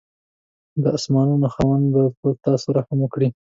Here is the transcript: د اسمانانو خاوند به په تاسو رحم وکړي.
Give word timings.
د 0.83 0.85
اسمانانو 0.97 1.47
خاوند 1.53 1.85
به 1.93 2.03
په 2.19 2.27
تاسو 2.45 2.67
رحم 2.77 2.97
وکړي. 3.01 3.29